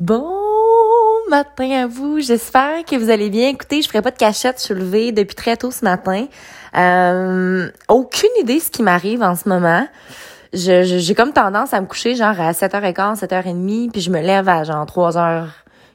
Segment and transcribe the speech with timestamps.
[0.00, 0.28] Bon
[1.30, 2.18] matin à vous.
[2.18, 3.50] J'espère que vous allez bien.
[3.50, 4.56] Écoutez, je ferai pas de cachette.
[4.58, 6.26] Je suis levée depuis très tôt ce matin.
[6.76, 9.86] Euh, aucune idée ce qui m'arrive en ce moment.
[10.52, 14.20] J'ai je, j'ai comme tendance à me coucher genre à 7h15, 7h30, puis je me
[14.20, 15.46] lève à genre 3h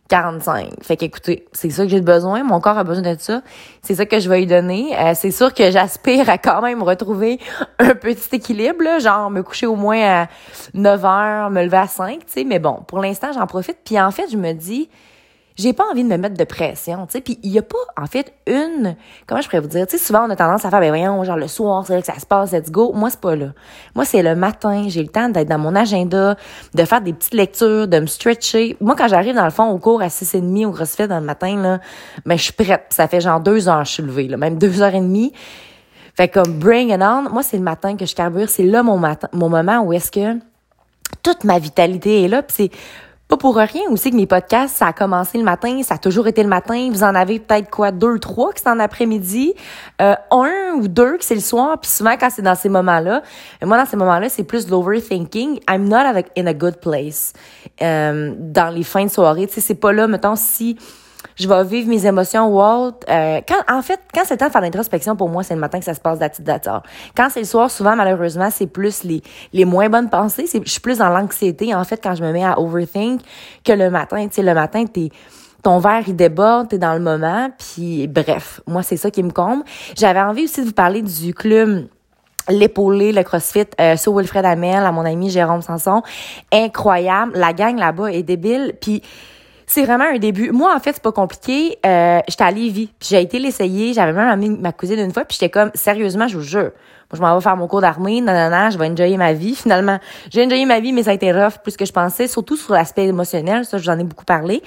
[0.09, 0.83] 45.
[0.83, 2.43] Fait qu'écoutez, c'est ça que j'ai besoin.
[2.43, 3.41] Mon corps a besoin de ça.
[3.81, 4.97] C'est ça que je vais lui donner.
[4.99, 7.39] Euh, c'est sûr que j'aspire à quand même retrouver
[7.79, 10.27] un petit équilibre, là, genre me coucher au moins à
[10.73, 12.43] 9 heures, me lever à 5, tu sais.
[12.43, 13.77] Mais bon, pour l'instant, j'en profite.
[13.85, 14.89] Puis en fait, je me dis,
[15.59, 17.21] j'ai pas envie de me mettre de pression, tu sais.
[17.21, 18.95] Puis il y a pas, en fait, une,
[19.27, 21.21] comment je pourrais vous dire, tu sais, souvent on a tendance à faire, ben voyons,
[21.25, 22.93] genre le soir, c'est là que ça se passe, let's go.
[22.93, 23.47] Moi, c'est pas là.
[23.93, 26.37] Moi, c'est le matin, j'ai le temps d'être dans mon agenda,
[26.73, 28.77] de faire des petites lectures, de me stretcher.
[28.79, 31.61] Moi, quand j'arrive dans le fond au cours à 6h30 au CrossFit dans le matin,
[31.61, 31.79] là,
[32.25, 32.85] ben je suis prête.
[32.89, 35.33] Ça fait genre deux heures que je suis levée, là, même deux heures et demie.
[36.15, 37.23] Fait comme bring it on.
[37.29, 38.47] Moi, c'est le matin que je carbure.
[38.47, 40.39] C'est là mon matin, mon moment où est-ce que
[41.21, 42.43] toute ma vitalité est là.
[42.43, 42.71] Puis c'est
[43.29, 46.27] pas pour rien aussi que mes podcasts, ça a commencé le matin, ça a toujours
[46.27, 46.89] été le matin.
[46.91, 49.53] Vous en avez peut-être quoi, deux, trois qui sont en après-midi,
[50.01, 51.79] euh, un ou deux qui c'est le soir.
[51.79, 53.21] Puis souvent quand c'est dans ces moments-là,
[53.63, 55.59] moi dans ces moments-là, c'est plus l'overthinking.
[55.69, 57.33] I'm not in a good place.
[57.83, 60.79] Euh, dans les fins de soirée, tu sais, c'est pas là, mettons si
[61.35, 62.99] je vais vivre mes émotions Walt.
[63.09, 65.59] Euh, quand, en fait, quand c'est le temps de faire l'introspection, pour moi, c'est le
[65.59, 66.61] matin que ça se passe d'attitude
[67.15, 69.21] Quand c'est le soir, souvent, malheureusement, c'est plus les,
[69.53, 70.45] les moins bonnes pensées.
[70.51, 73.21] Je suis plus dans l'anxiété, en fait, quand je me mets à overthink
[73.63, 74.27] que le matin.
[74.27, 75.09] Tu sais, le matin, t'es,
[75.63, 79.31] ton verre il déborde, t'es dans le moment, puis bref, moi c'est ça qui me
[79.31, 79.63] comble.
[79.97, 81.87] J'avais envie aussi de vous parler du club
[82.47, 86.01] l'épaulé, le CrossFit, euh, sur Wilfred Amel, à mon ami Jérôme Sanson.
[86.51, 87.33] Incroyable.
[87.35, 88.73] La gang là-bas est débile.
[88.81, 89.03] Puis
[89.69, 90.51] c'est vraiment un début.
[90.51, 91.77] Moi, en fait, c'est pas compliqué.
[91.85, 93.93] Euh, j'étais à Lévis, puis j'ai été l'essayer.
[93.93, 96.71] J'avais même amené ma cousine une fois, puis j'étais comme, sérieusement, je vous jure.
[97.11, 99.53] Moi, je m'en vais faire mon cours d'armée, nanana, je vais enjoyer ma vie.
[99.61, 99.99] Finalement,
[100.31, 102.73] j'ai enjoyé ma vie, mais ça a été rough plus que je pensais, surtout sur
[102.73, 103.63] l'aspect émotionnel.
[103.63, 104.63] Ça, j'en ai beaucoup parlé.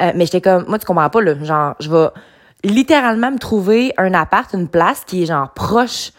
[0.00, 1.34] Euh, mais j'étais comme, moi, tu comprends pas, là.
[1.44, 2.08] Genre, je vais
[2.64, 6.12] littéralement me trouver un appart, une place qui est genre proche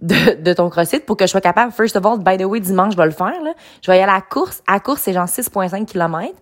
[0.00, 2.60] de, de ton CrossFit pour que je sois capable, first of all, by the way,
[2.60, 3.52] dimanche, je vais le faire, là.
[3.82, 4.62] Je vais y aller à la course.
[4.66, 6.32] À course, c'est genre 6,5 km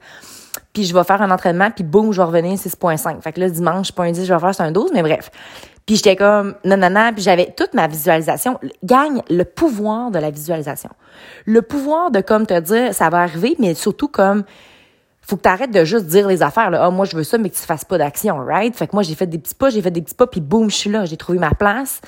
[0.73, 3.21] puis je vais faire un entraînement, puis boum, je vais revenir 6.5.
[3.21, 5.31] Fait que là, dimanche, pas un 10, je vais faire un 12, mais bref.
[5.87, 8.59] Puis j'étais comme, non, non, non, puis j'avais toute ma visualisation.
[8.85, 10.91] Gagne le pouvoir de la visualisation.
[11.45, 14.45] Le pouvoir de, comme te dire, ça va arriver, mais surtout comme,
[15.23, 16.71] faut que tu arrêtes de juste dire les affaires.
[16.71, 16.85] Là.
[16.85, 18.77] Ah, moi, je veux ça, mais que tu fasses pas d'action, right?
[18.77, 20.71] Fait que moi, j'ai fait des petits pas, j'ai fait des petits pas, puis boum,
[20.71, 21.05] je suis là.
[21.05, 22.01] J'ai trouvé ma place.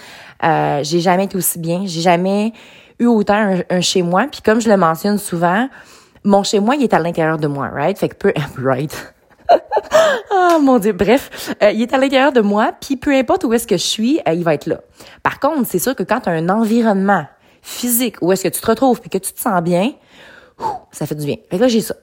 [0.44, 1.82] Euh, j'ai jamais été aussi bien.
[1.86, 2.52] J'ai jamais
[3.00, 4.26] eu autant un chez moi.
[4.30, 5.68] Puis comme je le mentionne souvent,
[6.24, 7.98] mon chez moi, il est à l'intérieur de moi, right?
[7.98, 9.14] Fait que peu, right?
[10.30, 13.52] oh mon dieu, bref, euh, il est à l'intérieur de moi, puis peu importe où
[13.52, 14.80] est-ce que je suis, euh, il va être là.
[15.22, 17.26] Par contre, c'est sûr que quand tu as un environnement
[17.62, 19.92] physique où est-ce que tu te retrouves puis que tu te sens bien,
[20.90, 21.36] ça fait du bien.
[21.50, 21.94] Fait que là, j'ai ça.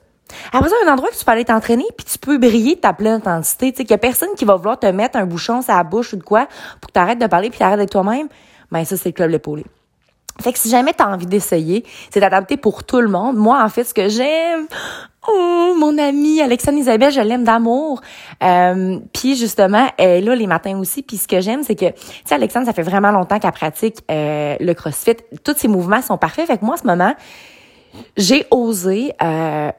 [0.52, 3.14] Après ça, un endroit que tu peux aller t'entraîner puis tu peux briller ta pleine
[3.14, 5.74] intensité, tu sais qu'il y a personne qui va vouloir te mettre un bouchon sur
[5.74, 6.46] la bouche ou de quoi
[6.80, 8.28] pour que tu arrêtes de parler puis arrêtes d'être toi-même.
[8.70, 9.64] Ben ça c'est le club l'épaulé.
[10.40, 13.36] Fait que si jamais tu as envie d'essayer, c'est adapté pour tout le monde.
[13.36, 14.66] Moi, en fait, ce que j'aime,
[15.28, 18.00] oh, mon amie Alexandre Isabelle, je l'aime d'amour.
[18.42, 21.02] Euh, puis justement, elle est là les matins aussi.
[21.02, 23.98] Puis ce que j'aime, c'est que, tu sais, Alexandre, ça fait vraiment longtemps qu'elle pratique
[24.10, 25.16] euh, le CrossFit.
[25.44, 26.46] Tous ses mouvements sont parfaits.
[26.46, 27.14] Fait que moi, en ce moment,
[28.16, 29.70] j'ai osé euh,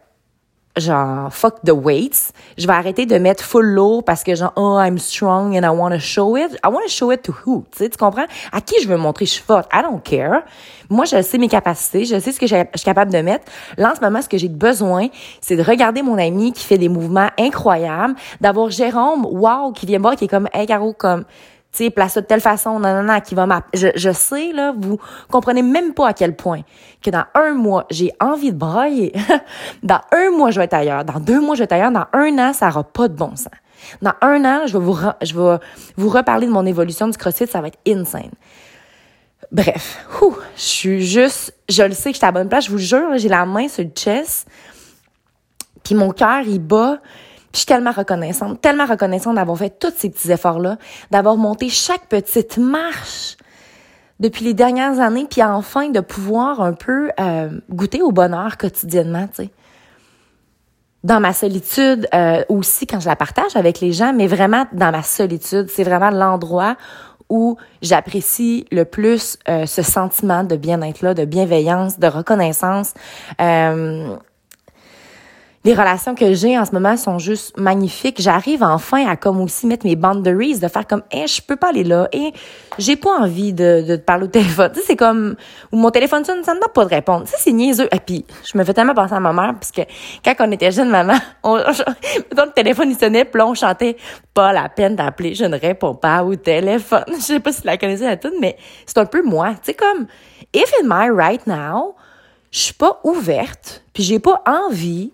[0.78, 2.32] genre fuck the weights.
[2.58, 5.76] Je vais arrêter de mettre full lourd parce que genre oh I'm strong and I
[5.76, 6.58] want to show it.
[6.64, 7.66] I want to show it to who?
[7.72, 8.26] Tu sais, tu comprends?
[8.52, 9.70] À qui je veux montrer je suis forte?
[9.74, 10.44] I don't care.
[10.90, 13.46] Moi, je sais mes capacités, je sais ce que je suis capable de mettre.
[13.78, 15.08] Là, en ce moment, ce que j'ai besoin,
[15.42, 20.00] c'est de regarder mon ami qui fait des mouvements incroyables, d'avoir Jérôme, wow, qui vient
[20.00, 21.24] voir, qui est comme, hey, Caro, comme,
[21.74, 23.66] tu sais, place de telle façon, non, non, qui va m'app...
[23.74, 25.00] Je, je sais, là, vous
[25.32, 26.62] comprenez même pas à quel point
[27.02, 29.12] que dans un mois, j'ai envie de brailler.
[29.84, 31.04] dans un mois, je vais être ailleurs.
[31.04, 31.92] Dans deux mois, je vais être ailleurs.
[31.92, 33.50] Dans un an, ça aura pas de bon sens.
[34.04, 35.58] Dans un an, je vais vous, je vais
[35.98, 38.32] vous reparler de mon évolution du CrossFit, ça va être insane.
[39.52, 40.06] Bref,
[40.56, 43.30] je suis juste, je le sais que je à bonne place, je vous jure, j'ai
[43.30, 44.48] la main sur le chest,
[45.84, 47.00] puis mon cœur, il bat,
[47.54, 50.78] je suis tellement reconnaissante, tellement reconnaissante d'avoir fait tous ces petits efforts-là,
[51.12, 53.38] d'avoir monté chaque petite marche
[54.20, 59.28] depuis les dernières années, puis enfin de pouvoir un peu euh, goûter au bonheur quotidiennement,
[59.28, 59.50] tu sais.
[61.04, 64.90] Dans ma solitude euh, aussi, quand je la partage avec les gens, mais vraiment dans
[64.90, 66.78] ma solitude, c'est vraiment l'endroit
[67.30, 72.94] où j'apprécie le plus euh, ce sentiment de bien-être là, de bienveillance, de reconnaissance.
[73.42, 74.16] Euh,
[75.66, 78.22] les relations que j'ai en ce moment sont juste magnifiques.
[78.22, 81.70] J'arrive enfin à comme aussi mettre mes boundaries, de faire comme, eh, je peux pas
[81.70, 82.34] aller là, et
[82.78, 84.72] j'ai pas envie de, de te parler au téléphone.
[84.74, 85.36] Tu sais, c'est comme,
[85.72, 87.24] ou mon téléphone sonne, ça me donne pas de répondre.
[87.24, 87.88] Tu sais, c'est niaiseux.
[87.94, 89.82] Et puis, je me fais tellement penser à ma mère, parce que
[90.26, 93.96] quand on était jeune, maman, on, le téléphone, il sonnait, puis on chantait,
[94.34, 97.06] pas la peine d'appeler, je ne réponds pas au téléphone.
[97.08, 99.52] Je sais pas si tu la connaissais à toute, mais c'est un peu moi.
[99.52, 100.08] Tu sais, comme,
[100.54, 101.96] if in my right now,
[102.52, 105.12] je suis pas ouverte, puis j'ai pas envie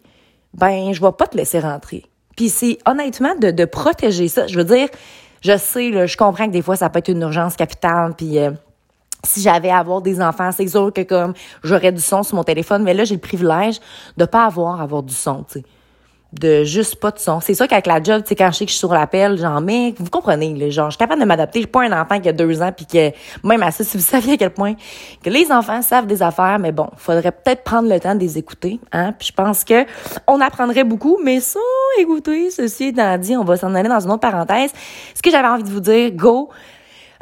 [0.53, 2.05] ben je vais pas te laisser rentrer.
[2.35, 4.47] Puis c'est honnêtement de, de protéger ça.
[4.47, 4.87] Je veux dire,
[5.41, 8.51] je sais, je comprends que des fois ça peut être une urgence capitale, puis euh,
[9.23, 12.43] si j'avais à avoir des enfants, c'est sûr que comme j'aurais du son sur mon
[12.43, 13.79] téléphone, mais là j'ai le privilège
[14.17, 15.65] de pas avoir à avoir du son, tu sais
[16.33, 17.39] de juste pas de son.
[17.39, 19.37] C'est ça qu'avec la job, tu sais, quand je sais que je suis sur l'appel,
[19.37, 21.59] genre, mais vous comprenez, les genre, je suis capable de m'adapter.
[21.59, 23.11] Je suis pas un enfant qui a deux ans puis que,
[23.43, 24.75] même à ça, si vous saviez à quel point
[25.23, 28.37] que les enfants savent des affaires, mais bon, faudrait peut-être prendre le temps de les
[28.37, 29.13] écouter, hein.
[29.17, 29.85] Puis je pense que
[30.27, 31.59] on apprendrait beaucoup, mais ça,
[31.99, 34.71] écoutez, ceci étant dit, on va s'en aller dans une autre parenthèse.
[35.15, 36.49] Ce que j'avais envie de vous dire, go,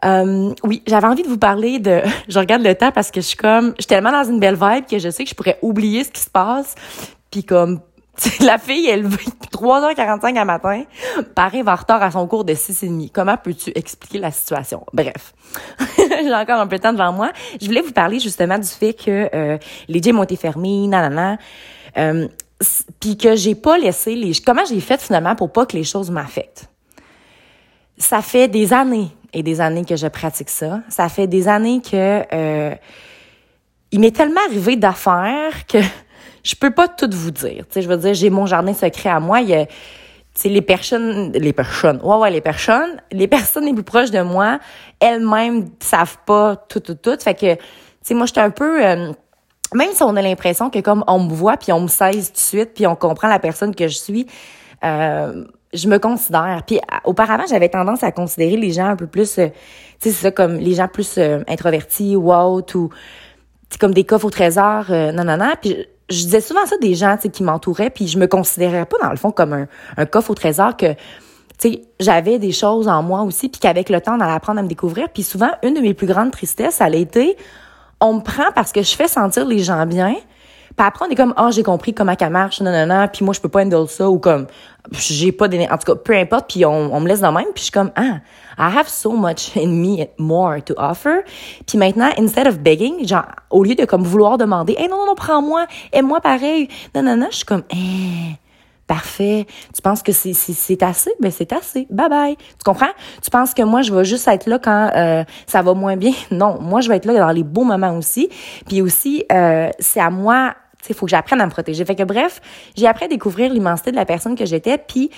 [0.06, 2.01] euh, oui, j'avais envie de vous parler de.
[2.27, 3.69] Je regarde le temps parce que je suis comme.
[3.77, 6.12] Je suis tellement dans une belle vibe que je sais que je pourrais oublier ce
[6.12, 6.75] qui se passe.
[7.31, 7.80] Puis comme
[8.41, 9.07] la fille, elle
[9.57, 10.83] 3h45 à matin,
[11.35, 13.11] Paris va en retard à son cours de 6h30.
[13.11, 14.85] Comment peux-tu expliquer la situation?
[14.93, 15.33] Bref.
[15.97, 17.31] J'ai encore un peu de temps devant moi.
[17.59, 21.37] Je voulais vous parler justement du fait que euh, les gyms ont été fermés, nanana.
[21.97, 22.27] Euh,
[22.99, 24.33] puis que j'ai pas laissé les...
[24.43, 26.69] Comment j'ai fait finalement pour pas que les choses m'affectent?
[27.97, 30.81] Ça fait des années et des années que je pratique ça.
[30.89, 32.23] Ça fait des années que...
[32.33, 32.75] Euh,
[33.91, 35.77] il m'est tellement arrivé d'affaires que
[36.44, 37.66] je peux pas tout vous dire.
[37.68, 39.42] Tu sais, je veux dire, j'ai mon jardin secret à moi.
[39.42, 39.66] Il y a,
[40.39, 44.22] tu les personnes, les personnes, ouais, ouais, les personnes, les personnes les plus proches de
[44.22, 44.60] moi,
[45.00, 47.18] elles-mêmes savent pas tout, tout, tout.
[47.19, 47.62] Fait que, tu
[48.04, 49.12] sais, moi, j'étais un peu, euh,
[49.74, 52.34] même si on a l'impression que comme on me voit puis on me saisit tout
[52.34, 54.28] de suite puis on comprend la personne que je suis,
[54.84, 55.44] euh,
[55.74, 56.62] je me considère.
[56.68, 59.48] Puis auparavant, j'avais tendance à considérer les gens un peu plus, euh,
[60.00, 61.18] tu sais, c'est ça comme les gens plus
[61.48, 62.89] introvertis ou autres ou
[63.80, 65.54] comme des coffres au trésor, non, non, non.
[65.60, 65.75] Puis
[66.09, 69.18] je disais souvent ça des gens qui m'entouraient, puis je me considérais pas dans le
[69.18, 69.68] fond comme
[69.98, 70.95] un, coffre au trésor que
[72.00, 74.68] j'avais des choses en moi aussi, puis qu'avec le temps, on allait apprendre à me
[74.68, 75.09] découvrir.
[75.09, 77.36] Puis souvent, une de mes plus grandes tristesses, ça a été,
[78.00, 80.15] on me prend parce que je fais sentir les gens bien,
[80.77, 83.07] puis après, on est comme, ah, oh, j'ai compris comment ça marche, non, non, non,
[83.12, 84.45] puis moi, je peux pas handle ça, ou comme,
[84.91, 85.74] j'ai pas d'énergie.
[85.74, 87.71] En tout cas, peu importe, puis on, on me laisse dans même, puis je suis
[87.71, 88.19] comme, ah,
[88.59, 91.24] I have so much in me more to offer.
[91.65, 95.07] Puis maintenant, instead of begging, genre, au lieu de comme vouloir demander, hey, non, non,
[95.07, 98.35] non, prends-moi, aime-moi pareil, non, non, non, je suis comme, eh,
[98.85, 99.47] parfait.
[99.74, 101.88] Tu penses que c'est c'est assez, ben c'est assez.
[101.89, 102.38] Bye bye.
[102.38, 102.94] Tu comprends?
[103.21, 106.13] Tu penses que moi je vais juste être là quand euh, ça va moins bien?
[106.31, 108.29] Non, moi je vais être là dans les beaux moments aussi.
[108.68, 110.53] Puis aussi euh, c'est à moi
[110.89, 111.84] il faut que j'apprenne à me protéger.
[111.86, 112.42] Fait que bref,
[112.75, 115.12] j'ai appris à découvrir l'immensité de la personne que j'étais, puis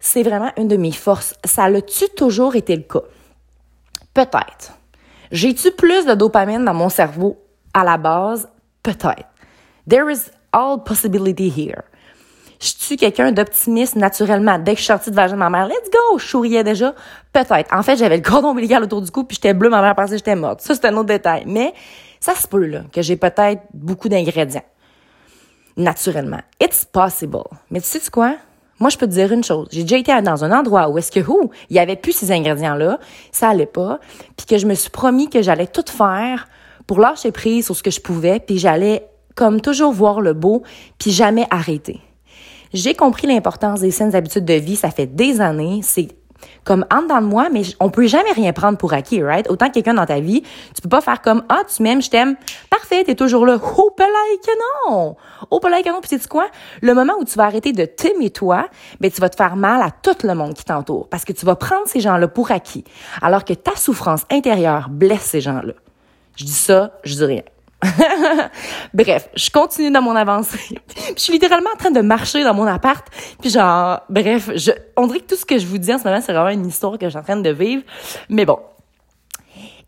[0.00, 1.34] c'est vraiment une de mes forces.
[1.44, 3.02] Ça l'a-tu toujours été le cas?
[4.14, 4.78] Peut-être.
[5.30, 7.38] J'ai-tu plus de dopamine dans mon cerveau
[7.72, 8.48] à la base?
[8.82, 9.28] Peut-être.
[9.88, 11.82] There is all possibility here.
[12.60, 14.58] Je suis quelqu'un d'optimiste naturellement?
[14.58, 16.94] Dès que je suis sortie de vagin de ma mère, let's go, je souriais déjà.
[17.32, 17.74] Peut-être.
[17.74, 20.12] En fait, j'avais le cordon ombilical autour du cou puis j'étais bleue, ma mère pensait
[20.12, 20.60] que j'étais morte.
[20.60, 21.44] Ça, c'est un autre détail.
[21.46, 21.74] Mais
[22.20, 24.62] ça se peut, là, que j'ai peut-être beaucoup d'ingrédients
[25.76, 26.40] naturellement.
[26.60, 27.44] It's possible.
[27.70, 28.36] Mais tu sais quoi?
[28.80, 29.68] Moi, je peux te dire une chose.
[29.70, 32.32] J'ai déjà été dans un endroit où est-ce que, où, il y avait plus ces
[32.32, 32.98] ingrédients-là,
[33.30, 34.00] ça allait pas,
[34.36, 36.48] puis que je me suis promis que j'allais tout faire
[36.86, 40.64] pour lâcher prise sur ce que je pouvais, puis j'allais, comme toujours, voir le beau,
[40.98, 42.00] puis jamais arrêter.
[42.72, 46.08] J'ai compris l'importance des saines habitudes de vie, ça fait des années, c'est
[46.64, 49.48] comme en dedans de moi, mais on peut jamais rien prendre pour acquis, right?
[49.50, 50.42] Autant que quelqu'un dans ta vie,
[50.74, 52.36] tu peux pas faire comme ah tu m'aimes, je t'aime,
[52.70, 53.58] parfait, t'es toujours là.
[53.60, 55.16] Oh que non,
[55.50, 56.00] oh que non.
[56.00, 56.46] Puis quoi?
[56.80, 58.68] Le moment où tu vas arrêter de t'aimer toi,
[59.00, 61.44] ben tu vas te faire mal à tout le monde qui t'entoure, parce que tu
[61.46, 62.84] vas prendre ces gens-là pour acquis,
[63.20, 65.74] alors que ta souffrance intérieure blesse ces gens-là.
[66.36, 67.42] Je dis ça, je dis rien.
[68.94, 70.78] bref, je continue dans mon avancée.
[71.16, 73.04] je suis littéralement en train de marcher dans mon appart.
[73.40, 76.04] Puis genre, bref, je, on dirait que tout ce que je vous dis en ce
[76.04, 77.82] moment, c'est vraiment une histoire que je suis en train de vivre.
[78.28, 78.58] Mais bon.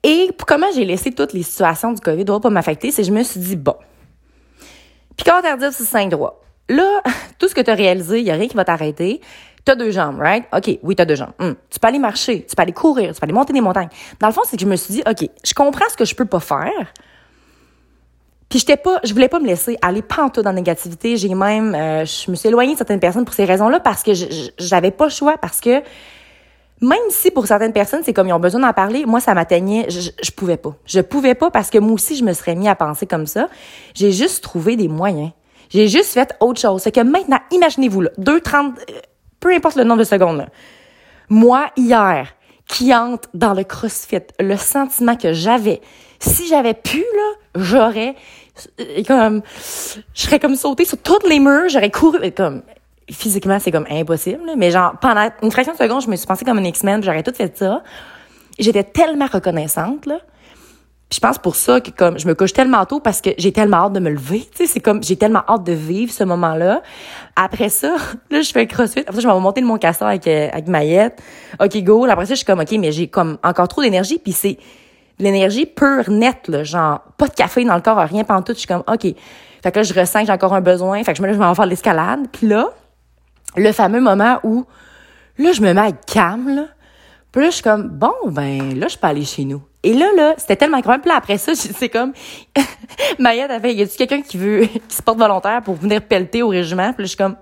[0.02, 3.12] Et comment j'ai laissé toutes les situations du COVID doit pas m'affecter, c'est que je
[3.12, 3.76] me suis dit, bon.
[5.16, 6.42] Puis quand on dit c'est cinq droits.
[6.68, 7.02] Là,
[7.38, 9.20] tout ce que tu as réalisé, il y a rien qui va t'arrêter.
[9.64, 10.44] Tu as deux jambes, right?
[10.52, 11.32] OK, oui, tu as deux jambes.
[11.38, 11.52] Hmm.
[11.70, 13.88] Tu peux aller marcher, tu peux aller courir, tu peux aller monter des montagnes.
[14.20, 16.14] Dans le fond, c'est que je me suis dit, OK, je comprends ce que je
[16.14, 16.92] peux pas faire.
[18.54, 21.16] Puis j'étais je voulais pas me laisser aller pantoute dans la négativité.
[21.16, 24.12] J'ai même, euh, je me suis éloignée de certaines personnes pour ces raisons-là parce que
[24.60, 25.82] j'avais pas le choix, parce que
[26.80, 29.86] même si pour certaines personnes, c'est comme ils ont besoin d'en parler, moi, ça m'atteignait,
[29.90, 30.72] je, je pouvais pas.
[30.86, 33.48] Je pouvais pas parce que moi aussi, je me serais mis à penser comme ça.
[33.92, 35.32] J'ai juste trouvé des moyens.
[35.68, 36.80] J'ai juste fait autre chose.
[36.80, 38.92] C'est que maintenant, imaginez-vous, là, 2, 30, euh,
[39.40, 40.46] peu importe le nombre de secondes, là.
[41.28, 42.28] Moi, hier,
[42.68, 45.80] qui entre dans le CrossFit, le sentiment que j'avais,
[46.20, 48.14] si j'avais pu, là, j'aurais,
[48.80, 49.42] euh, comme,
[50.14, 52.62] je serais comme sauté sur toutes les murs, j'aurais couru, comme,
[53.10, 56.44] physiquement, c'est comme impossible, mais genre, pendant une fraction de seconde, je me suis pensée
[56.44, 57.82] comme une X-Men, j'aurais tout fait ça.
[58.58, 60.18] J'étais tellement reconnaissante, là.
[61.10, 63.52] Puis je pense pour ça que comme je me couche tellement tôt parce que j'ai
[63.52, 66.24] tellement hâte de me lever, tu sais, c'est comme j'ai tellement hâte de vivre ce
[66.24, 66.82] moment-là.
[67.36, 67.96] Après ça,
[68.30, 70.66] là je fais crossfit, après ça je vais monter de mon castor avec euh, avec
[70.66, 71.22] Maillette.
[71.60, 72.06] OK, go.
[72.06, 74.56] Après ça je suis comme OK, mais j'ai comme encore trop d'énergie puis c'est
[75.18, 78.52] l'énergie pure nette là, genre pas de café dans le corps, rien tout.
[78.52, 79.02] je suis comme OK.
[79.62, 81.38] Fait que là je ressens que j'ai encore un besoin, fait que je me je
[81.38, 82.26] vais en faire l'escalade.
[82.32, 82.70] Puis là,
[83.56, 84.64] le fameux moment où
[85.38, 86.66] là je me mets à calme là.
[87.32, 89.62] Puis là je suis comme bon ben là je peux aller chez nous.
[89.84, 91.02] Et là, là, c'était tellement incroyable.
[91.02, 92.14] Puis là, après ça, c'est comme,
[93.18, 96.42] Mayette a fait, y a-tu quelqu'un qui veut, qui se porte volontaire pour venir pelleter
[96.42, 96.92] au régiment?
[96.94, 97.36] Puis là, je suis comme,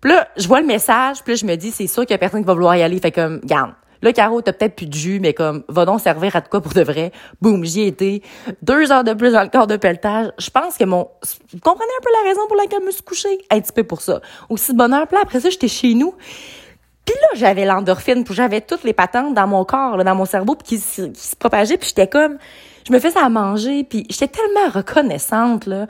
[0.00, 2.14] puis là, je vois le message, puis là, je me dis, c'est sûr qu'il y
[2.14, 2.98] a personne qui va vouloir y aller.
[2.98, 3.72] Fait comme, garde.
[4.02, 6.60] Là, Caro, t'as peut-être plus de jus, mais comme, va donc servir à de quoi
[6.60, 7.12] pour de vrai.
[7.40, 8.22] Boum, j'y ai été.
[8.62, 10.32] Deux heures de plus dans le corps de pelletage.
[10.38, 11.08] Je pense que mon,
[11.52, 13.38] vous comprenez un peu la raison pour laquelle je me suis couchée?
[13.50, 14.20] Un petit peu pour ça.
[14.48, 15.06] Aussi de bonheur.
[15.06, 16.14] Puis après ça, j'étais chez nous.
[17.06, 20.56] Puis là, j'avais l'endorphine, puis j'avais toutes les patentes dans mon corps, dans mon cerveau,
[20.56, 22.36] puis qui, se propageaient, puis j'étais comme...
[22.86, 25.86] Je me faisais à manger, puis j'étais tellement reconnaissante là,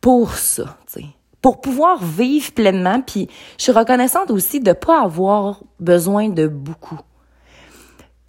[0.00, 1.06] pour ça, tu sais.
[1.40, 7.00] Pour pouvoir vivre pleinement, puis je suis reconnaissante aussi de pas avoir besoin de beaucoup.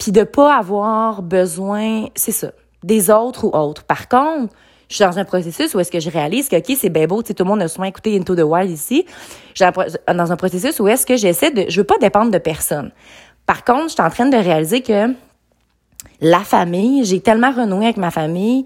[0.02, 2.50] Puis de pas avoir besoin, c'est ça,
[2.82, 3.84] des autres ou autres.
[3.84, 4.52] Par contre,
[4.88, 7.22] je suis dans un processus où est-ce que je réalise que, OK, c'est bien beau,
[7.22, 9.06] tu sais, tout le monde a souvent écouté Into the Wild ici.
[9.54, 9.72] Je suis
[10.12, 12.90] dans un processus où est-ce que j'essaie de, je veux pas dépendre de personne.
[13.46, 15.14] Par contre, je suis en train de réaliser que
[16.20, 18.64] la famille, j'ai tellement renoué avec ma famille,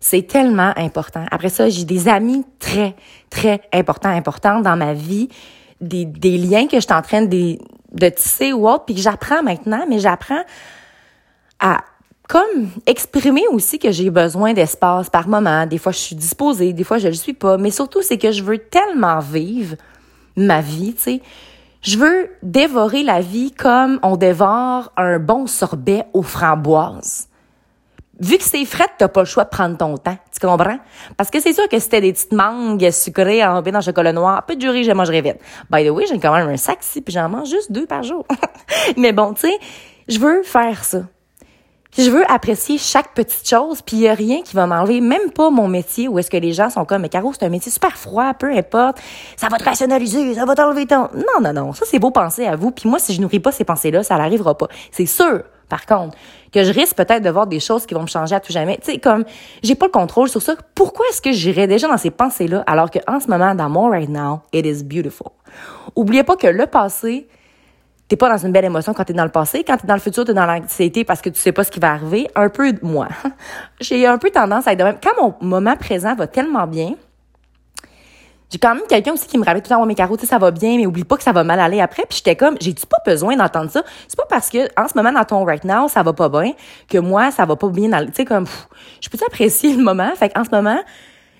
[0.00, 1.26] c'est tellement important.
[1.30, 2.96] Après ça, j'ai des amis très,
[3.28, 5.28] très importants, importants dans ma vie,
[5.82, 7.58] des, des liens que je suis en train de,
[7.92, 10.42] de tisser ou autre, puis que j'apprends maintenant, mais j'apprends
[11.60, 11.78] à
[12.28, 15.66] comme exprimer aussi que j'ai besoin d'espace par moment.
[15.66, 17.56] Des fois, je suis disposée, des fois, je le suis pas.
[17.56, 19.76] Mais surtout, c'est que je veux tellement vivre
[20.36, 21.22] ma vie, tu sais.
[21.80, 27.28] Je veux dévorer la vie comme on dévore un bon sorbet aux framboises.
[28.20, 30.18] Vu que c'est frais, t'as pas le choix de prendre ton temps.
[30.32, 30.78] Tu comprends?
[31.16, 34.44] Parce que c'est sûr que c'était des petites mangues sucrées enrobées dans le chocolat noir,
[34.44, 35.36] peu de durée, je mangerais vite.
[35.70, 38.02] By the way, j'ai quand même un sac ici, puis j'en mange juste deux par
[38.02, 38.26] jour.
[38.96, 39.58] Mais bon, tu sais,
[40.08, 41.02] je veux faire ça.
[41.90, 45.30] Puis je veux apprécier chaque petite chose, puis il a rien qui va m'enlever, même
[45.30, 47.72] pas mon métier, où est-ce que les gens sont comme, mais Caro, c'est un métier
[47.72, 48.98] super froid, peu importe,
[49.36, 51.08] ça va te rationaliser, ça va t'enlever ton...
[51.14, 53.52] Non, non, non, ça c'est beau penser à vous, puis moi, si je nourris pas
[53.52, 54.68] ces pensées-là, ça n'arrivera pas.
[54.92, 56.16] C'est sûr, par contre,
[56.52, 58.78] que je risque peut-être de voir des choses qui vont me changer à tout jamais.
[58.82, 59.24] Tu sais, comme,
[59.62, 60.56] j'ai pas le contrôle sur ça.
[60.74, 63.88] Pourquoi est-ce que j'irais déjà dans ces pensées-là, alors que en ce moment, dans mon
[63.88, 65.28] right now, it is beautiful?
[65.96, 67.28] Oubliez pas que le passé,
[68.08, 69.64] t'es pas dans une belle émotion quand t'es dans le passé.
[69.64, 71.78] Quand t'es dans le futur, t'es dans l'anxiété parce que tu sais pas ce qui
[71.78, 72.28] va arriver.
[72.34, 73.08] Un peu de moi.
[73.80, 74.98] J'ai un peu tendance à être de même.
[75.02, 76.94] Quand mon moment présent va tellement bien,
[78.50, 80.22] j'ai quand même quelqu'un aussi qui me rappelle tout le temps, oh, mes carreaux, tu
[80.22, 82.04] sais, ça va bien, mais oublie pas que ça va mal aller après.
[82.08, 83.82] Puis j'étais comme, j'ai-tu pas besoin d'entendre ça?
[84.06, 86.52] C'est pas parce que, en ce moment, dans ton right now, ça va pas bien,
[86.88, 88.46] que moi, ça va pas bien dans tu sais, comme,
[89.02, 90.10] je peux apprécier le moment?
[90.16, 90.78] Fait qu'en ce moment,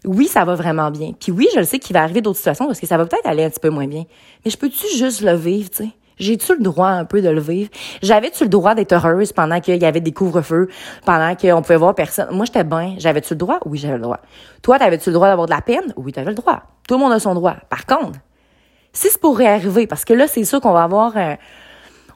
[0.05, 1.13] oui, ça va vraiment bien.
[1.19, 3.27] Puis oui, je le sais qu'il va arriver d'autres situations parce que ça va peut-être
[3.27, 4.05] aller un petit peu moins bien.
[4.45, 5.91] Mais je peux-tu juste le vivre, tu sais?
[6.19, 7.71] J'ai-tu le droit un peu de le vivre?
[8.03, 10.69] J'avais-tu le droit d'être heureuse pendant qu'il y avait des couvre-feux,
[11.05, 12.29] pendant qu'on pouvait voir personne?
[12.33, 12.95] Moi, j'étais bien.
[12.99, 13.59] J'avais-tu le droit?
[13.65, 14.21] Oui, j'avais le droit.
[14.63, 15.93] Toi, t'avais-tu le droit d'avoir de la peine?
[15.97, 16.63] Oui, t'avais le droit.
[16.87, 17.57] Tout le monde a son droit.
[17.69, 18.19] Par contre,
[18.93, 21.15] si c'est pour réarriver, parce que là, c'est sûr qu'on va avoir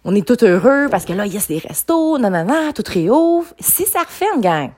[0.04, 3.47] on est tout heureux parce que là, il y a des restos, nanana, tout réouvre.
[3.61, 4.71] Si ça refait une gang,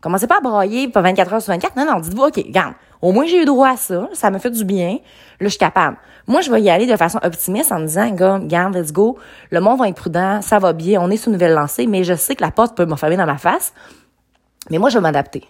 [0.00, 1.76] commencez pas à brailler pas 24 heures sur 24.
[1.76, 4.50] Non, non, dites-vous, OK, regarde, au moins j'ai eu droit à ça, ça me fait
[4.50, 4.98] du bien,
[5.40, 5.96] là, je suis capable.
[6.26, 9.18] Moi, je vais y aller de façon optimiste en me disant, gars, garde, let's go,
[9.50, 12.04] le monde va être prudent, ça va bien, on est sur une nouvelle lancée, mais
[12.04, 13.72] je sais que la porte peut m'enfermer dans ma face,
[14.70, 15.44] mais moi, je vais m'adapter.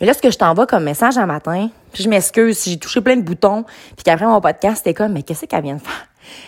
[0.00, 2.78] Et là, ce que je t'envoie comme message un matin, puis je m'excuse si j'ai
[2.78, 3.64] touché plein de boutons,
[3.96, 6.06] puis qu'après mon podcast, c'était comme, mais qu'est-ce qu'elle vient de faire?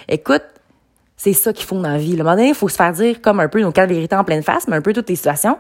[0.09, 0.45] Écoute,
[1.17, 2.13] c'est ça qu'il faut dans la vie.
[2.13, 4.25] Le moment donné, il faut se faire dire comme un peu nos quatre vérités en
[4.25, 5.59] pleine face, mais un peu toutes les situations.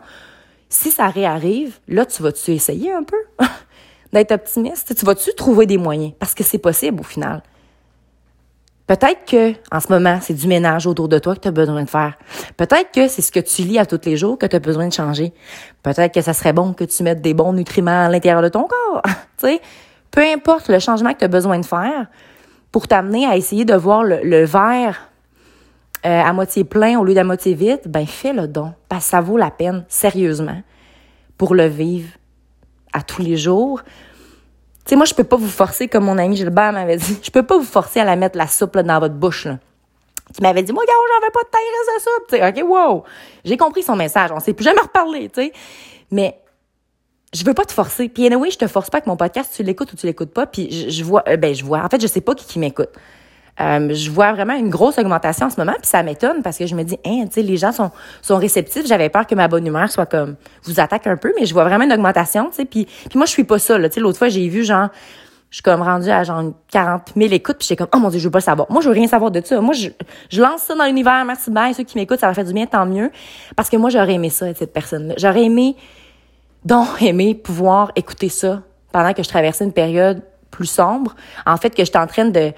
[0.69, 3.17] Si ça réarrive, là, tu vas-tu essayer un peu?
[4.13, 4.95] d'être optimiste?
[4.95, 6.13] Tu vas-tu trouver des moyens?
[6.19, 7.43] Parce que c'est possible au final.
[8.87, 11.85] Peut-être que, en ce moment, c'est du ménage autour de toi que tu as besoin
[11.85, 12.19] de faire.
[12.57, 14.89] Peut-être que c'est ce que tu lis à tous les jours que tu as besoin
[14.89, 15.33] de changer.
[15.85, 18.65] Peut-être que ça serait bon que tu mettes des bons nutriments à l'intérieur de ton
[18.65, 19.03] corps.
[19.39, 19.59] tu
[20.11, 22.09] peu importe le changement que tu as besoin de faire
[22.73, 25.09] pour t'amener à essayer de voir le, verre
[26.05, 29.11] euh, à moitié plein au lieu d'à moitié vide, ben fais le don parce que
[29.11, 30.63] ça vaut la peine sérieusement
[31.39, 32.09] pour le vivre
[32.93, 33.83] à tous les jours.
[33.85, 37.31] Tu sais, moi, je peux pas vous forcer, comme mon ami Gilbert m'avait dit, je
[37.31, 39.45] peux pas vous forcer à la mettre la soupe là, dans votre bouche.
[39.45, 39.59] Là.
[40.35, 41.63] Qui m'avait dit, moi, gars, j'en veux pas de taille
[41.97, 42.31] de soupe.
[42.31, 43.05] sais, OK, wow.
[43.45, 44.31] J'ai compris son message.
[44.33, 45.53] On s'est plus jamais reparler, tu sais.
[46.11, 46.41] Mais
[47.33, 48.09] je veux pas te forcer.
[48.09, 50.47] Puis anyway, je te force pas avec mon podcast, tu l'écoutes ou tu l'écoutes pas.
[50.47, 51.85] Puis je, vois, euh, ben je vois.
[51.85, 52.91] En fait, je sais pas qui, qui m'écoute.
[53.61, 56.67] Euh, je vois vraiment une grosse augmentation en ce moment, puis ça m'étonne parce que
[56.67, 57.91] je me dis, hein, tu les gens sont,
[58.23, 58.87] sont réceptifs.
[58.87, 61.65] J'avais peur que ma bonne humeur soit comme, vous attaque un peu, mais je vois
[61.65, 62.65] vraiment une augmentation, tu sais.
[62.65, 63.89] Puis, moi, je suis pas ça, là.
[63.89, 64.89] Tu sais, l'autre fois, j'ai vu, genre,
[65.51, 68.21] je suis comme rendue à genre 40 000 écoutes, puis j'étais comme, oh mon Dieu,
[68.21, 68.71] je veux pas savoir.
[68.71, 69.61] Moi, je veux rien savoir de ça.
[69.61, 69.89] Moi, je,
[70.31, 71.73] je lance ça dans l'univers, merci bien.
[71.73, 73.11] Ceux qui m'écoutent, ça va faire du bien, tant mieux.
[73.57, 75.15] Parce que moi, j'aurais aimé ça, cette personne-là.
[75.19, 75.77] J'aurais aimé,
[76.65, 81.17] donc, aimer pouvoir écouter ça pendant que je traversais une période plus sombre.
[81.47, 82.53] En fait, que j'étais en train de,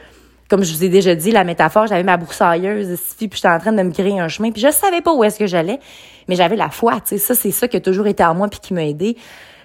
[0.52, 3.72] comme je vous ai déjà dit, la métaphore, j'avais ma broussailleuse puis j'étais en train
[3.72, 5.80] de me créer un chemin, puis je savais pas où est-ce que j'allais,
[6.28, 8.48] mais j'avais la foi, tu sais, ça, c'est ça qui a toujours été en moi
[8.48, 9.16] puis qui m'a aidé.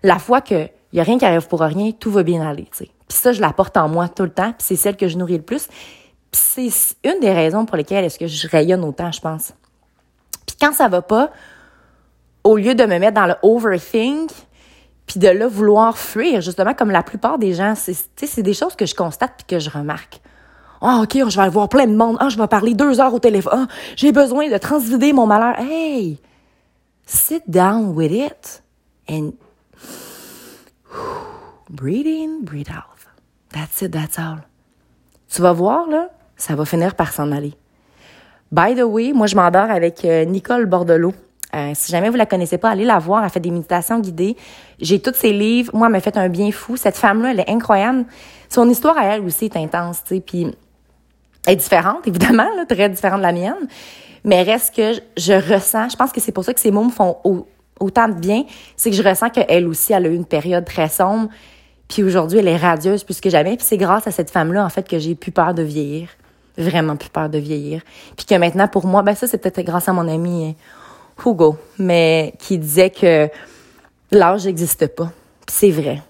[0.01, 2.85] La foi que y a rien qui arrive pour rien, tout va bien aller, tu
[2.85, 2.89] sais.
[3.09, 5.17] Puis ça, je la porte en moi tout le temps, puis c'est celle que je
[5.17, 5.67] nourris le plus.
[6.31, 9.51] Puis c'est une des raisons pour lesquelles est-ce que je rayonne autant, je pense.
[10.45, 11.31] Puis quand ça va pas,
[12.45, 14.31] au lieu de me mettre dans le overthink,
[15.05, 18.85] puis de là vouloir fuir, justement, comme la plupart des gens, c'est des choses que
[18.85, 20.21] je constate puis que je remarque.
[20.81, 22.17] Ah, OK, je vais aller voir plein de monde.
[22.19, 23.67] Ah, je vais parler deux heures au téléphone.
[23.69, 25.55] Ah, j'ai besoin de transvider mon malheur.
[25.59, 26.19] Hey!
[27.05, 28.61] Sit down with it
[29.09, 29.31] and
[31.69, 32.97] breathe in, breathe out.
[33.53, 34.39] That's it, that's all.
[35.33, 37.53] Tu vas voir, là, ça va finir par s'en aller.
[38.51, 41.13] By the way, moi, je m'endors avec euh, Nicole Bordelot.
[41.55, 43.23] Euh, si jamais vous la connaissez pas, allez la voir.
[43.23, 44.35] Elle fait des méditations guidées.
[44.79, 45.71] J'ai tous ses livres.
[45.73, 46.77] Moi, elle m'a fait un bien fou.
[46.77, 48.05] Cette femme-là, elle est incroyable.
[48.49, 50.57] Son histoire à elle aussi est intense, tu sais.
[51.47, 53.67] Est différente, évidemment, là, très différente de la mienne.
[54.23, 56.91] Mais reste que je, ressens, je pense que c'est pour ça que ces mots me
[56.91, 57.17] font
[57.79, 58.43] autant de bien,
[58.75, 61.29] c'est que je ressens qu'elle aussi, elle a eu une période très sombre.
[61.87, 63.55] Puis aujourd'hui, elle est radieuse plus que jamais.
[63.55, 66.09] Puis c'est grâce à cette femme-là, en fait, que j'ai plus peur de vieillir.
[66.57, 67.81] Vraiment plus peur de vieillir.
[68.17, 70.55] Puis que maintenant, pour moi, ben ça, c'est peut-être grâce à mon ami
[71.23, 73.29] Hugo, mais qui disait que
[74.11, 75.11] l'âge n'existe pas.
[75.45, 76.01] Puis c'est vrai.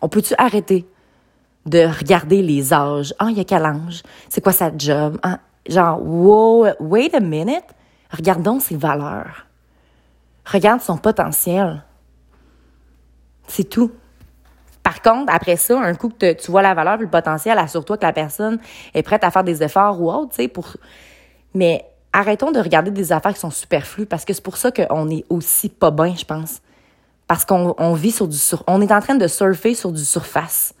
[0.00, 0.86] On peut-tu arrêter
[1.66, 3.14] de regarder les âges?
[3.18, 4.02] Ah, il y a quel âge?
[4.28, 5.18] C'est quoi sa job?
[5.22, 5.38] Ah,
[5.68, 7.64] genre, wow, wait a minute.
[8.10, 9.46] Regardons ses valeurs.
[10.44, 11.84] Regarde son potentiel.
[13.46, 13.92] C'est tout.
[14.82, 17.96] Par contre, après ça, un coup que tu vois la valeur et le potentiel, assure-toi
[17.96, 18.58] que la personne
[18.94, 20.76] est prête à faire des efforts ou autre, tu sais, pour...
[21.54, 25.08] Mais arrêtons de regarder des affaires qui sont superflues parce que c'est pour ça qu'on
[25.08, 26.60] est aussi pas bien, je pense.
[27.28, 30.04] Parce qu'on on vit sur du sur, on est en train de surfer sur du
[30.04, 30.74] surface.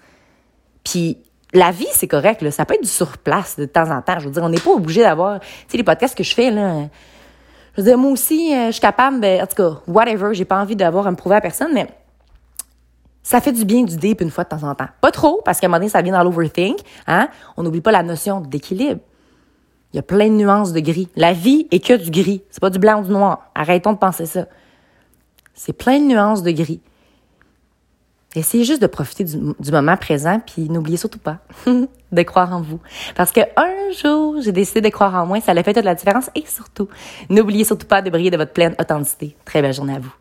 [0.84, 1.18] Puis
[1.52, 2.50] la vie, c'est correct, là.
[2.50, 4.18] Ça peut être du surplace de temps en temps.
[4.18, 6.50] Je veux dire, on n'est pas obligé d'avoir, tu sais, les podcasts que je fais,
[6.50, 6.88] là.
[7.74, 10.44] Je veux dire, moi aussi, euh, je suis capable, ben, en tout cas, whatever, j'ai
[10.44, 11.88] pas envie d'avoir à me prouver à personne, mais
[13.22, 14.88] ça fait du bien du deep une fois de temps en temps.
[15.00, 17.28] Pas trop, parce qu'à un moment donné, ça vient dans l'overthink, hein.
[17.56, 19.00] On n'oublie pas la notion d'équilibre.
[19.92, 21.08] Il y a plein de nuances de gris.
[21.16, 22.42] La vie est que du gris.
[22.50, 23.50] C'est pas du blanc ou du noir.
[23.54, 24.46] Arrêtons de penser ça.
[25.52, 26.80] C'est plein de nuances de gris.
[28.34, 32.80] Essayez juste de profiter du, moment présent, puis n'oubliez surtout pas de croire en vous.
[33.14, 35.94] Parce que un jour, j'ai décidé de croire en moi, ça a fait toute la
[35.94, 36.30] différence.
[36.34, 36.88] Et surtout,
[37.28, 39.36] n'oubliez surtout pas de briller de votre pleine authenticité.
[39.44, 40.12] Très belle journée à vous.